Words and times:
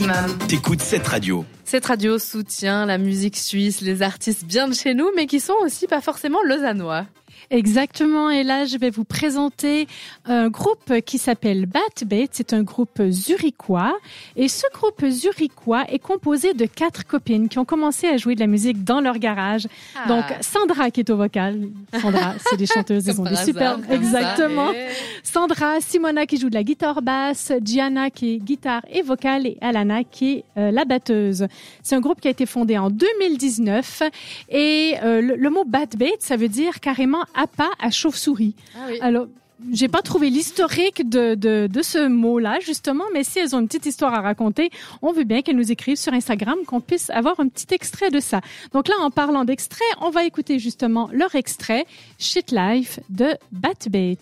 maximum. 0.00 0.38
T'écoutes 0.48 0.80
cette 0.80 1.06
radio. 1.06 1.44
Cette 1.64 1.86
radio 1.86 2.18
soutient 2.18 2.86
la 2.86 2.98
musique 2.98 3.36
suisse, 3.36 3.80
les 3.80 4.02
artistes 4.02 4.44
bien 4.44 4.68
de 4.68 4.74
chez 4.74 4.94
nous, 4.94 5.10
mais 5.16 5.26
qui 5.26 5.40
sont 5.40 5.54
aussi 5.62 5.86
pas 5.86 6.00
forcément 6.00 6.42
lausannois. 6.42 7.06
Exactement. 7.50 8.30
Et 8.30 8.42
là, 8.42 8.64
je 8.64 8.76
vais 8.78 8.90
vous 8.90 9.04
présenter 9.04 9.86
un 10.24 10.48
groupe 10.48 10.92
qui 11.04 11.18
s'appelle 11.18 11.66
Batbait. 11.66 12.28
C'est 12.32 12.52
un 12.52 12.62
groupe 12.62 13.00
zurichois. 13.10 13.96
Et 14.36 14.48
ce 14.48 14.66
groupe 14.72 15.04
zurichois 15.08 15.84
est 15.90 15.98
composé 15.98 16.54
de 16.54 16.66
quatre 16.66 17.06
copines 17.06 17.48
qui 17.48 17.58
ont 17.58 17.64
commencé 17.64 18.06
à 18.08 18.16
jouer 18.16 18.34
de 18.34 18.40
la 18.40 18.46
musique 18.46 18.84
dans 18.84 19.00
leur 19.00 19.18
garage. 19.18 19.66
Ah. 19.96 20.08
Donc, 20.08 20.24
Sandra 20.40 20.90
qui 20.90 21.00
est 21.00 21.10
au 21.10 21.16
vocal. 21.16 21.68
Sandra, 22.00 22.34
c'est 22.48 22.56
des 22.56 22.66
chanteuses. 22.74 23.08
Elles 23.08 23.20
ont 23.20 23.24
des 23.24 23.30
par 23.34 23.44
super. 23.44 23.62
hasard, 23.72 23.80
comme 23.86 23.92
Exactement. 23.96 24.72
Et- 24.72 24.86
Sandra, 25.22 25.80
Simona 25.80 26.26
qui 26.26 26.38
joue 26.38 26.48
de 26.50 26.54
la 26.54 26.62
guitare 26.62 27.02
basse, 27.02 27.52
Gianna 27.62 28.10
qui 28.10 28.34
est 28.34 28.38
guitare 28.38 28.82
et 28.90 29.02
vocale 29.02 29.46
et 29.46 29.58
Alana 29.60 30.04
qui 30.04 30.32
est 30.32 30.44
euh, 30.56 30.70
la 30.70 30.84
batteuse. 30.84 31.46
C'est 31.82 31.94
un 31.94 32.00
groupe 32.00 32.20
qui 32.20 32.28
a 32.28 32.30
été 32.30 32.46
fondé 32.46 32.78
en 32.78 32.90
2019 32.90 34.02
et 34.50 34.94
euh, 35.02 35.20
le, 35.20 35.36
le 35.36 35.50
mot 35.50 35.64
Batbait, 35.64 36.14
ça 36.20 36.36
veut 36.36 36.48
dire 36.48 36.80
carrément 36.80 37.24
appât 37.34 37.70
à 37.78 37.90
chauve-souris. 37.90 38.54
Ah 38.76 38.86
oui. 38.88 38.98
Alors, 39.00 39.26
j'ai 39.72 39.88
pas 39.88 40.02
trouvé 40.02 40.28
l'historique 40.28 41.08
de, 41.08 41.34
de, 41.34 41.66
de 41.66 41.82
ce 41.82 42.06
mot-là, 42.08 42.58
justement, 42.60 43.04
mais 43.14 43.24
si 43.24 43.38
elles 43.38 43.56
ont 43.56 43.60
une 43.60 43.68
petite 43.68 43.86
histoire 43.86 44.12
à 44.12 44.20
raconter, 44.20 44.70
on 45.00 45.12
veut 45.12 45.24
bien 45.24 45.40
qu'elles 45.40 45.56
nous 45.56 45.72
écrivent 45.72 45.96
sur 45.96 46.12
Instagram, 46.12 46.58
qu'on 46.66 46.80
puisse 46.80 47.08
avoir 47.10 47.40
un 47.40 47.48
petit 47.48 47.72
extrait 47.74 48.10
de 48.10 48.20
ça. 48.20 48.40
Donc 48.72 48.88
là, 48.88 48.94
en 49.00 49.10
parlant 49.10 49.44
d'extrait, 49.44 49.84
on 50.00 50.10
va 50.10 50.24
écouter 50.24 50.58
justement 50.58 51.08
leur 51.12 51.34
extrait, 51.34 51.86
Shit 52.18 52.52
Life 52.52 53.00
de 53.08 53.34
Batbait. 53.50 54.18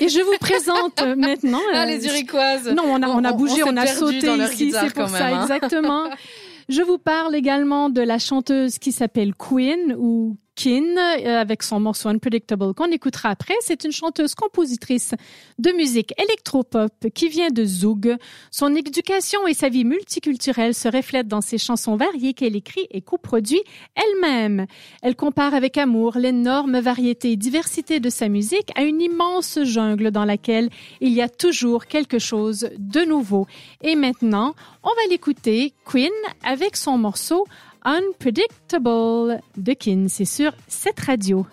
Et 0.00 0.08
je 0.08 0.20
vous 0.20 0.36
présente 0.40 1.00
maintenant. 1.16 1.60
Ah, 1.72 1.82
euh, 1.82 1.86
les 1.86 2.00
Zurichoises. 2.00 2.68
Non, 2.68 2.84
on 2.86 3.02
a, 3.02 3.08
on 3.08 3.24
a 3.24 3.32
On- 3.32 3.36
bougé, 3.36 3.62
on, 3.64 3.76
a 3.76 3.86
sauté 3.86 4.28
ici, 4.36 4.72
c'est 4.72 4.94
pour 4.94 5.08
ça, 5.08 5.24
même, 5.24 5.34
hein. 5.34 5.42
exactement. 5.42 6.04
Je 6.68 6.82
vous 6.82 6.98
parle 6.98 7.34
également 7.34 7.88
de 7.88 8.02
la 8.02 8.18
chanteuse 8.18 8.78
qui 8.78 8.92
s'appelle 8.92 9.32
Queen 9.34 9.96
ou 9.98 10.36
Kin 10.58 10.96
euh, 10.96 11.40
avec 11.40 11.62
son 11.62 11.78
morceau 11.78 12.08
Unpredictable 12.08 12.74
qu'on 12.74 12.90
écoutera 12.90 13.28
après. 13.28 13.54
C'est 13.60 13.84
une 13.84 13.92
chanteuse 13.92 14.34
compositrice 14.34 15.14
de 15.60 15.70
musique 15.70 16.12
électropop 16.20 16.92
qui 17.14 17.28
vient 17.28 17.50
de 17.50 17.64
Zug. 17.64 18.16
Son 18.50 18.74
éducation 18.74 19.46
et 19.46 19.54
sa 19.54 19.68
vie 19.68 19.84
multiculturelle 19.84 20.74
se 20.74 20.88
reflètent 20.88 21.28
dans 21.28 21.42
ses 21.42 21.58
chansons 21.58 21.94
variées 21.96 22.34
qu'elle 22.34 22.56
écrit 22.56 22.88
et 22.90 23.00
coproduit 23.00 23.62
elle-même. 23.94 24.66
Elle 25.00 25.14
compare 25.14 25.54
avec 25.54 25.78
amour 25.78 26.18
l'énorme 26.18 26.80
variété 26.80 27.30
et 27.30 27.36
diversité 27.36 28.00
de 28.00 28.10
sa 28.10 28.28
musique 28.28 28.72
à 28.74 28.82
une 28.82 29.00
immense 29.00 29.60
jungle 29.62 30.10
dans 30.10 30.24
laquelle 30.24 30.70
il 31.00 31.12
y 31.12 31.22
a 31.22 31.28
toujours 31.28 31.86
quelque 31.86 32.18
chose 32.18 32.68
de 32.78 33.02
nouveau. 33.02 33.46
Et 33.82 33.94
maintenant, 33.94 34.56
on 34.82 34.88
va 34.88 35.08
l'écouter, 35.08 35.72
Queen, 35.84 36.10
avec 36.42 36.76
son 36.76 36.98
morceau 36.98 37.46
Unpredictable 37.90 39.40
de 39.56 39.72
Kin. 39.72 40.08
C'est 40.08 40.26
sur 40.26 40.52
cette 40.66 41.00
radio. 41.00 41.46